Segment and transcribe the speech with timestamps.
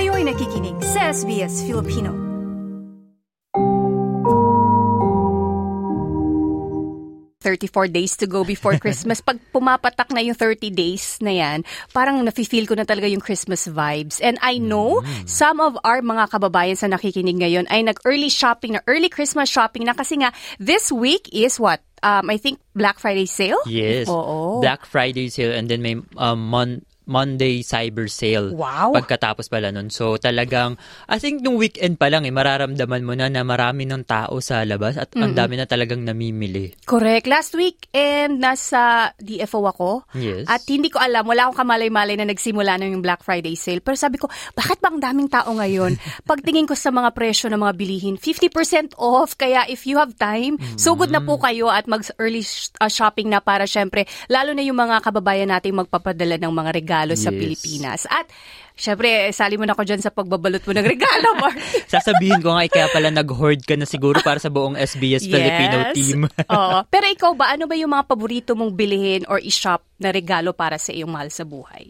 [0.00, 2.08] Kayo'y nakikinig sa SBS Filipino.
[7.44, 9.20] Thirty-four days to go before Christmas.
[9.20, 13.68] Pag pumapatak na yung 30 days na yan, parang nafe-feel ko na talaga yung Christmas
[13.68, 14.24] vibes.
[14.24, 18.84] And I know some of our mga kababayan sa nakikinig ngayon ay nag-early shopping na,
[18.88, 21.84] early Christmas shopping na kasi nga this week is what?
[22.00, 23.60] Um, I think Black Friday sale?
[23.68, 24.08] Yes.
[24.08, 24.64] Oo.
[24.64, 28.52] Black Friday sale and then may um, mon- Monday cyber sale.
[28.54, 28.92] Wow.
[28.94, 29.88] Pagkatapos pala nun.
[29.88, 30.76] So talagang,
[31.08, 34.62] I think nung weekend pa lang eh, mararamdaman mo na na marami ng tao sa
[34.62, 36.76] labas at ang dami na talagang namimili.
[36.86, 37.26] Correct.
[37.26, 40.06] Last week, and nasa DFO ako.
[40.14, 40.46] Yes.
[40.46, 43.82] At hindi ko alam, wala akong kamalay-malay na nagsimula na yung Black Friday sale.
[43.82, 45.98] Pero sabi ko, bakit ba ang daming tao ngayon?
[46.30, 49.34] Pagtingin ko sa mga presyo ng mga bilihin, 50% off.
[49.34, 53.26] Kaya if you have time, so good na po kayo at mag-early sh- uh, shopping
[53.32, 57.38] na para syempre, lalo na yung mga kababayan nating magpapadala ng mga regalo sa Yes.
[57.38, 58.00] Pilipinas.
[58.04, 58.26] At
[58.74, 61.56] syempre, sali mo na ako dyan sa pagbabalot mo ng regalo, Mark.
[61.92, 65.76] Sasabihin ko nga, eh, kaya pala nag-hoard ka na siguro para sa buong SBS Filipino
[65.94, 66.20] team.
[66.26, 66.78] Oo.
[66.92, 70.76] Pero ikaw ba, ano ba yung mga paborito mong bilihin or i-shop na regalo para
[70.76, 71.88] sa iyong mahal sa buhay?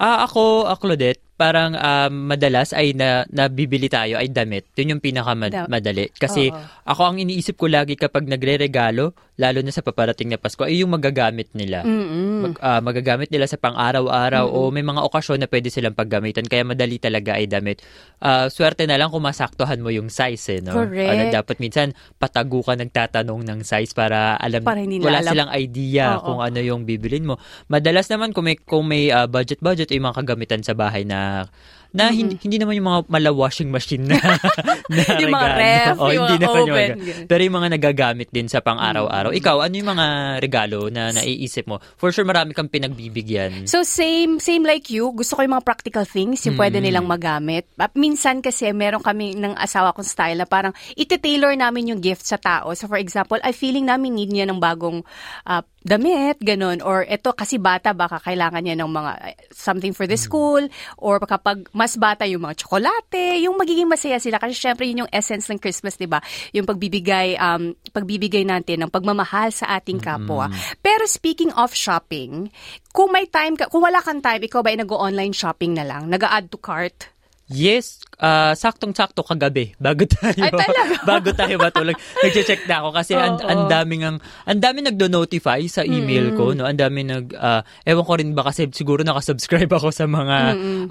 [0.00, 4.68] Ah, ako, ah, Claudette, parang ah, madalas ay na, nabibili tayo ay damit.
[4.76, 6.12] Yun yung Da- pinakamadali.
[6.12, 6.60] Kasi Oo.
[6.84, 10.92] ako ang iniisip ko lagi kapag nagre-regalo, lalo na sa paparating na Pasko, ay yung
[10.92, 11.80] magagamit nila.
[11.80, 16.44] Mag, ah, magagamit nila sa pang-araw-araw o may mga okasyon na pwede silang paggamitan.
[16.44, 17.80] Kaya madali talaga ay damit.
[18.20, 20.44] Ah, swerte na lang kung masaktuhan mo yung size.
[20.50, 20.76] Eh, no?
[20.76, 21.08] Correct.
[21.08, 25.32] Ano, dapat minsan patago ka nagtatanong ng size para alam, Para wala alam.
[25.32, 26.36] silang idea Oo.
[26.36, 27.40] kung ano yung bibilin mo.
[27.72, 31.46] Madalas naman kung may, kung may ah, budget-budget, ay mga kagamitan sa bahay na par
[31.90, 34.16] na hindi, hindi naman yung mga mala washing machine na,
[34.94, 37.26] na Yung mga ref, Oo, yung hindi mga naman yung mga-.
[37.26, 39.34] Pero yung mga nagagamit din sa pang-araw-araw.
[39.34, 40.06] Ikaw, ano yung mga
[40.38, 41.82] regalo na naiisip mo?
[41.98, 43.66] For sure, marami kang pinagbibigyan.
[43.66, 47.66] So same same like you, gusto ko yung mga practical things, yung pwede nilang magamit.
[47.74, 52.22] At minsan kasi meron kami ng asawa kong style na parang iti-tailor namin yung gift
[52.22, 52.70] sa tao.
[52.78, 55.02] So for example, I feeling namin need niya ng bagong
[55.46, 56.84] ah, damit, ganun.
[56.84, 60.60] Or eto kasi bata, baka kailangan niya ng mga eh, something for the school.
[61.00, 64.36] Or kapag mas bata yung mga tsokolate, yung magiging masaya sila.
[64.36, 66.20] Kasi syempre yun yung essence ng Christmas, di ba?
[66.52, 70.52] Yung pagbibigay, um, pagbibigay natin ng pagmamahal sa ating kapwa.
[70.84, 72.52] Pero speaking of shopping,
[72.92, 76.12] kung may time ka, kung wala kang time, ikaw ba ay nag-online shopping na lang?
[76.12, 77.08] Nag-add to cart?
[77.48, 80.52] Yes, ah, saktong-sakto kagabi bago tayo Ay,
[81.10, 81.96] bago tayo matulog.
[82.20, 83.48] Nagche-check na ako kasi ang Oo.
[83.48, 86.68] ang daming ang ang daming nagdo-notify sa email ko, no.
[86.68, 90.36] Ang daming nag ah, ewan ko rin ba kasi siguro naka-subscribe ako sa mga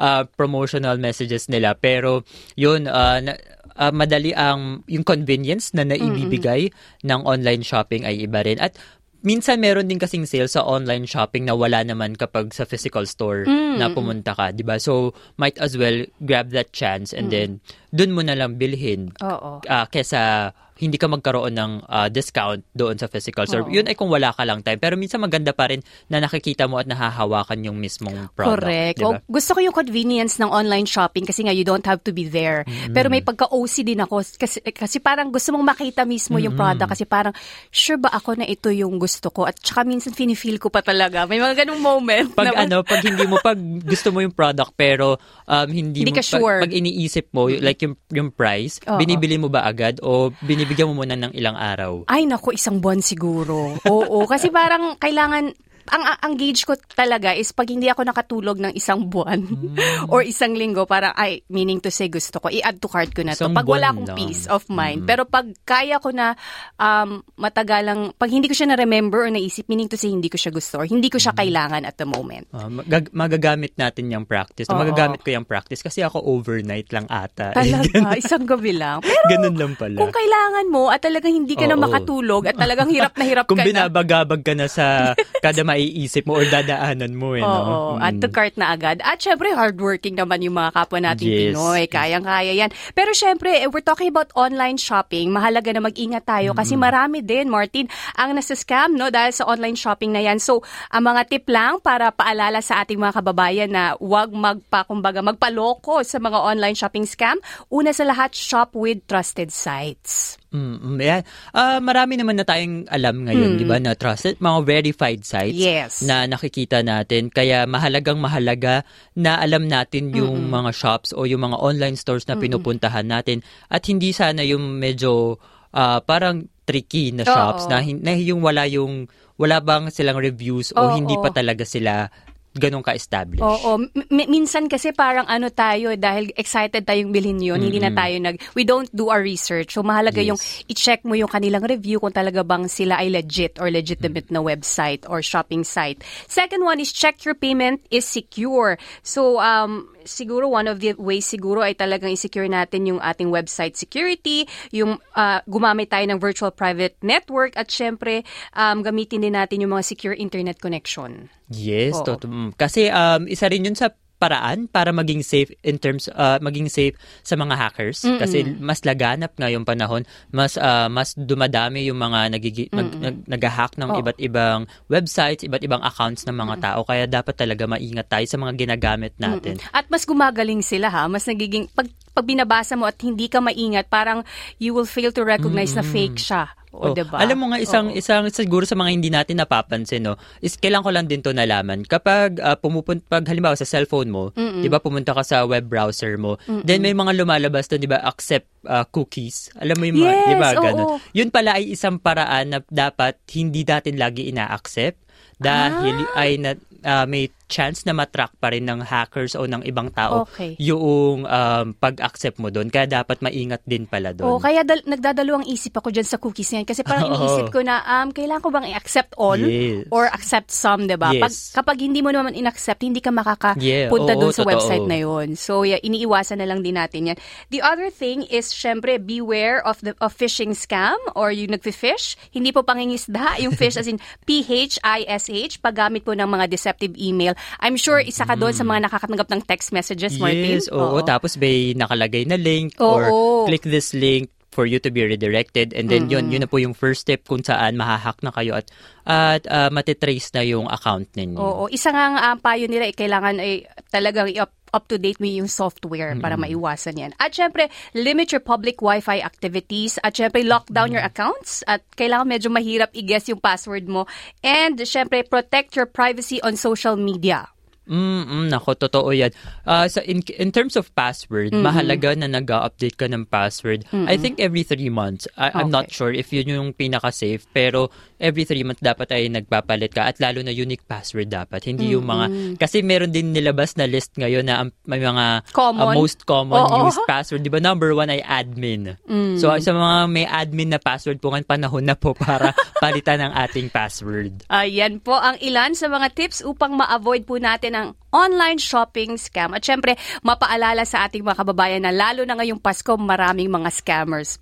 [0.01, 1.78] ah, promotional messages nila.
[1.78, 2.25] Pero
[2.57, 3.40] yun ah, na-
[3.79, 6.67] ah, madali ang yung convenience na naibibigay
[7.07, 8.59] ng online shopping ay iba rin.
[8.59, 8.75] At
[9.19, 13.44] minsan meron din kasing sale sa online shopping na wala naman kapag sa physical store
[13.50, 14.80] na pumunta ka, 'di ba?
[14.80, 17.59] So might as well grab that chance and then
[17.90, 19.14] dun mo na lang bilhin.
[19.22, 19.62] Oo.
[19.66, 23.68] Ah, kesa hindi ka magkaroon ng ah, discount doon sa physical store.
[23.68, 23.72] Oo.
[23.76, 24.80] Yun ay kung wala ka lang time.
[24.80, 28.64] Pero minsan maganda pa rin na nakikita mo at nahahawakan yung mismong product.
[28.64, 28.98] Correct.
[28.98, 29.20] di ba?
[29.20, 32.32] O, gusto ko yung convenience ng online shopping kasi nga you don't have to be
[32.32, 32.64] there.
[32.64, 32.96] Mm-hmm.
[32.96, 36.66] Pero may pagka-OC din ako kasi, kasi parang gusto mong makita mismo yung Mm-hmm.
[36.82, 37.34] product kasi parang
[37.70, 41.30] sure ba ako na ito yung gusto ko at saka minsan feel ko pa talaga.
[41.30, 42.34] May mga ganung moment.
[42.34, 46.16] pag na, ano, pag hindi mo pag gusto mo yung product pero um, hindi, Hindi
[46.16, 46.64] mo ka sure.
[46.64, 49.00] pag, pag iniisip mo like yung yung price, Oo.
[49.00, 52.07] binibili mo ba agad o binibigyan mo muna ng ilang araw?
[52.09, 53.78] Ay, naku, isang buwan siguro.
[53.88, 55.53] Oo, kasi parang kailangan,
[55.90, 59.76] ang, ang, gauge ko talaga is pag hindi ako nakatulog ng isang buwan Hmm.
[60.12, 63.32] or isang linggo, parang, ay, meaning to say gusto ko, i-add to cart ko na
[63.32, 63.44] to.
[63.44, 64.14] Isang Pag wala akong lang.
[64.14, 64.20] Hmm.
[64.22, 65.04] peace of mind.
[65.04, 66.34] Pero pag kaya ko na
[66.76, 70.50] um, matagalang, pag hindi ko siya na-remember or naisip, meaning to say hindi ko siya
[70.50, 71.40] gusto or hindi ko siya Hmm.
[71.40, 72.46] kailangan at the moment.
[72.52, 74.68] Ah, mag- magagamit natin yung practice.
[74.68, 74.78] Oo.
[74.78, 77.52] Magagamit ko yung practice kasi ako overnight lang ata.
[77.52, 77.90] Talaga,
[78.22, 79.00] isang gabi lang.
[79.00, 79.98] Pero Ganun lang pala.
[79.98, 81.82] kung kailangan mo at talagang hindi ka na Oo.
[81.82, 83.70] makatulog at talagang hirap na hirap Kung ka na.
[83.88, 84.86] binabagabag ka na sa
[85.46, 88.03] kada maiisip mo or dadaanan mo eh, Oo, no?
[88.03, 88.22] at Mm.
[88.22, 89.00] to cart na agad.
[89.00, 91.56] At syempre, hardworking naman yung mga kapwa nating Yes.
[91.56, 91.88] Pinoy.
[91.88, 92.70] Kayang-kaya yan.
[92.91, 95.31] Pero syempre, eh, we're talking about online shopping.
[95.31, 100.11] Mahalaga na mag-ingat tayo kasi marami din, Martin, ang nasa-scam no, dahil sa online shopping
[100.11, 100.37] na yan.
[100.37, 100.59] So,
[100.91, 106.03] ang mga tip lang para paalala sa ating mga kababayan na huwag magpa, kumbaga, magpaloko
[106.03, 107.40] sa mga online shopping scam.
[107.72, 110.35] Una sa lahat, shop with trusted sites.
[110.49, 111.22] Mm, mm, yan.
[111.53, 115.53] Ah, marami naman na tayong alam ngayon, 'di ba, na trusted mga verified sites.
[115.53, 116.01] Yes.
[116.01, 117.29] na nakikita natin.
[117.29, 118.81] Kaya mahalagang mahalaga
[119.13, 123.85] na alam natin yung mga shops o yung mga online stores na pinupuntahan natin at
[123.85, 125.37] hindi sana yung medyo
[125.69, 127.72] ah, parang tricky na shops Oo.
[127.73, 129.09] na, na yung wala yung
[129.41, 130.93] wala bang silang reviews o Oo.
[130.97, 132.09] hindi pa talaga sila
[132.57, 133.41] ganun ka-establish.
[133.41, 133.85] Oo.
[133.93, 137.66] M- minsan kasi parang ano tayo, dahil excited tayong bilhin yun, mm-hmm.
[137.66, 139.78] hindi na tayo nag, we don't do our research.
[139.78, 140.29] So mahalaga yes.
[140.34, 140.40] yung
[140.72, 144.41] i-check mo yung kanilang review kung talaga bang sila ay legit or legitimate mm-hmm.
[144.41, 146.01] na website or shopping site.
[146.25, 148.81] Second one is check your payment is secure.
[149.05, 153.78] So um, siguro one of the ways siguro ay talagang i-secure natin yung ating website
[153.78, 158.26] security, yung uh, gumamit tayo ng virtual private network at syempre
[158.58, 161.29] um, gamitin din natin yung mga secure internet connection.
[161.50, 162.17] Yes, Oo.
[162.17, 166.68] to, kasi um, isa rin yun sa paraan para maging safe in terms uh, maging
[166.68, 166.94] safe
[167.24, 168.20] sa mga hackers Mm-mm.
[168.20, 170.04] kasi mas laganap ngayong panahon
[170.36, 174.00] mas uh, mas dumadami yung mga nagigi, mag, nag, nag-hack ng oh.
[174.04, 176.68] iba't ibang websites iba't ibang accounts ng mga Mm-mm.
[176.68, 179.72] tao kaya dapat talaga maingat tayo sa mga ginagamit natin Mm-mm.
[179.72, 183.88] at mas gumagaling sila ha mas nagiging pag pag binabasa mo at hindi ka maingat
[183.88, 184.28] parang
[184.60, 185.88] you will fail to recognize Mm-mm.
[185.88, 187.18] na fake siya o, oh, diba?
[187.18, 187.98] Alam mo nga isang oh.
[187.98, 191.82] isang siguro sa mga hindi natin napapansin no, is kailan ko lang din to nalaman.
[191.82, 196.22] Kapag uh, pumupunta pag halimbawa sa cellphone mo, 'di ba pumunta ka sa web browser
[196.22, 196.62] mo, Mm-mm.
[196.62, 199.50] then may mga lumalabas doon 'di ba accept uh, cookies.
[199.58, 200.86] Alam mo yung yes, 'di ba ganun.
[200.86, 201.00] Oh, oh.
[201.18, 205.10] Yun pala ay isang paraan na dapat hindi natin lagi ina-accept
[205.42, 206.22] dahil ah.
[206.22, 206.52] ay na,
[206.86, 210.53] uh, may chance na matrack pa rin ng hackers o ng ibang tao okay.
[210.61, 212.69] yung um, pag-accept mo doon.
[212.69, 214.37] Kaya dapat maingat din pala doon.
[214.37, 216.63] Oh, kaya dal- nagdadalawang isip ako dyan sa cookies yan.
[216.63, 219.90] Kasi parang iniisip ko na, um, kailangan ko bang i-accept all yes.
[219.90, 221.09] or accept some, di ba?
[221.09, 221.22] Yes.
[221.25, 221.34] Pag,
[221.66, 223.90] kapag hindi mo naman in-accept, hindi ka makakapunta yeah.
[223.90, 224.51] doon sa totoo.
[224.53, 227.17] website na yon So, yeah, iniiwasan na lang din natin yan.
[227.49, 232.13] The other thing is, syempre, beware of the of phishing scam or yung nagfi-fish.
[232.29, 233.97] Hindi po pangingisda, yung fish as in
[234.29, 239.28] P-H-I-S-H, paggamit po ng mga deceptive email I'm sure isa ka doon sa mga nakakatanggap
[239.32, 240.62] ng text messages, Martin.
[240.62, 240.80] Yes, oo.
[240.80, 240.97] oo.
[241.06, 243.03] Tapos may nakalagay na link oo, or
[243.47, 246.26] click this link for you to be redirected and then mm-hmm.
[246.26, 248.68] yun yun na po yung first step kung saan mahahack na kayo at
[249.06, 251.38] at uh, matitrace na yung account ninyo.
[251.38, 255.20] Oo, isa nga ang uh, payo nila ay kailangan ay talagang i-up up to date
[255.20, 256.56] mo yung software para mm-hmm.
[256.56, 257.12] maiwasan yan.
[257.20, 260.00] At syempre, limit your public Wi-Fi activities.
[260.01, 261.01] At syempre, lock down mm-hmm.
[261.01, 261.62] your accounts.
[261.68, 264.08] At kailangan medyo mahirap i-guess yung password mo.
[264.42, 267.51] And syempre, protect your privacy on social media.
[267.89, 269.34] Mm, nako, totoo yan.
[269.65, 271.65] Uh, so in, in terms of password, mm-hmm.
[271.65, 273.89] mahalaga na nag-update ka ng password.
[273.89, 274.06] Mm-hmm.
[274.06, 275.25] I think every three months.
[275.34, 275.58] I, okay.
[275.58, 277.89] I'm not sure if yun yung pinaka-safe, pero
[278.22, 281.65] every three months dapat ay nagpapalit ka at lalo na unique password dapat.
[281.65, 281.96] Hindi mm-hmm.
[281.98, 282.25] yung mga,
[282.62, 285.89] kasi meron din nilabas na list ngayon na um, may mga common.
[285.89, 286.86] Uh, most common Oo.
[286.86, 287.42] used password.
[287.42, 289.00] Di ba number one ay admin.
[289.10, 289.42] Mm.
[289.42, 292.53] So sa mga may admin na password po ngayon, panahon na po para
[292.84, 294.46] palitan ang ating password.
[294.51, 299.55] Ayan po ang ilan sa mga tips upang ma-avoid po natin ng online shopping scam.
[299.55, 304.38] At syempre, mapaalala sa ating mga kababayan na lalo na ngayong Pasko, maraming mga scammers.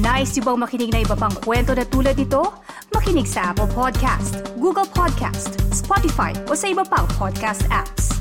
[0.00, 2.40] Nice yung bang makinig na iba pang kwento na tulad ito?
[2.96, 8.19] Makinig sa Apple Podcast, Google Podcast, Spotify o sa iba pang podcast apps.